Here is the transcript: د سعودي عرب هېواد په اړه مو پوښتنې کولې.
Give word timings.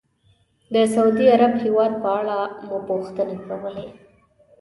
د 0.73 0.75
سعودي 0.93 1.25
عرب 1.35 1.53
هېواد 1.63 1.93
په 2.03 2.09
اړه 2.19 2.37
مو 2.67 2.77
پوښتنې 2.89 3.35
کولې. 3.47 3.87